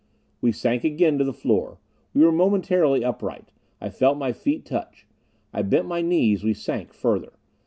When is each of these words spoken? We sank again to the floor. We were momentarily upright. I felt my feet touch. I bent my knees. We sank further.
We 0.41 0.51
sank 0.51 0.83
again 0.83 1.19
to 1.19 1.23
the 1.23 1.31
floor. 1.31 1.77
We 2.15 2.25
were 2.25 2.31
momentarily 2.31 3.05
upright. 3.05 3.51
I 3.79 3.91
felt 3.91 4.17
my 4.17 4.31
feet 4.33 4.65
touch. 4.65 5.05
I 5.53 5.61
bent 5.61 5.85
my 5.87 6.01
knees. 6.01 6.43
We 6.43 6.55
sank 6.55 6.91
further. 6.91 7.33